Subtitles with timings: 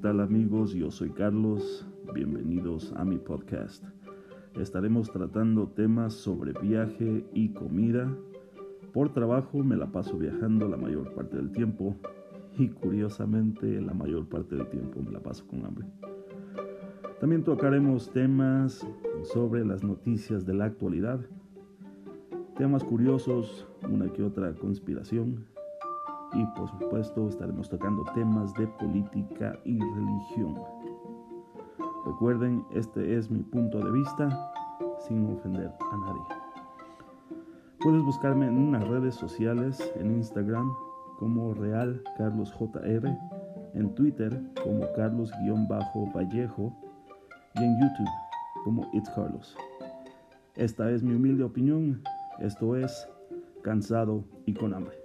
[0.00, 0.74] tal amigos?
[0.74, 3.84] Yo soy Carlos, bienvenidos a mi podcast.
[4.54, 8.08] Estaremos tratando temas sobre viaje y comida.
[8.92, 11.96] Por trabajo me la paso viajando la mayor parte del tiempo
[12.56, 15.86] y curiosamente la mayor parte del tiempo me la paso con hambre.
[17.20, 18.86] También tocaremos temas
[19.24, 21.20] sobre las noticias de la actualidad,
[22.56, 25.44] temas curiosos, una que otra conspiración
[26.32, 30.58] y por supuesto estaremos tocando temas de política y religión.
[32.06, 34.52] Recuerden, este es mi punto de vista
[35.06, 36.22] sin ofender a nadie.
[37.80, 40.72] Puedes buscarme en unas redes sociales, en Instagram
[41.18, 43.16] como Real Carlos JR,
[43.74, 46.72] en Twitter como Carlos-Vallejo
[47.54, 48.08] y en YouTube
[48.64, 49.56] como It's Carlos.
[50.56, 52.02] Esta es mi humilde opinión,
[52.40, 53.08] esto es
[53.62, 54.96] Cansado y con hambre.